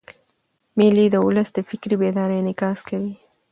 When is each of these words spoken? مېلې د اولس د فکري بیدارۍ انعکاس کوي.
مېلې 0.77 1.05
د 1.09 1.15
اولس 1.23 1.49
د 1.53 1.57
فکري 1.69 1.95
بیدارۍ 2.01 2.37
انعکاس 2.39 2.79
کوي. 2.89 3.13